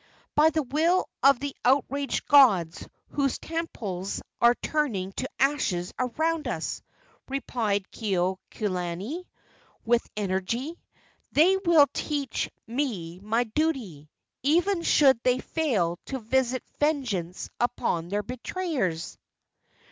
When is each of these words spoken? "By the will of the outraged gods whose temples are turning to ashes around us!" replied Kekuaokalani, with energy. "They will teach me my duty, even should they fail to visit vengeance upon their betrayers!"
"By 0.33 0.49
the 0.49 0.63
will 0.63 1.07
of 1.21 1.39
the 1.39 1.55
outraged 1.63 2.25
gods 2.27 2.87
whose 3.09 3.37
temples 3.37 4.19
are 4.41 4.55
turning 4.55 5.11
to 5.11 5.29
ashes 5.39 5.93
around 5.99 6.47
us!" 6.47 6.81
replied 7.27 7.85
Kekuaokalani, 7.91 9.27
with 9.85 10.09
energy. 10.17 10.81
"They 11.33 11.55
will 11.65 11.85
teach 11.93 12.49
me 12.65 13.19
my 13.19 13.43
duty, 13.43 14.09
even 14.41 14.81
should 14.81 15.21
they 15.21 15.37
fail 15.37 15.99
to 16.05 16.17
visit 16.17 16.63
vengeance 16.79 17.51
upon 17.59 18.07
their 18.09 18.23
betrayers!" 18.23 19.19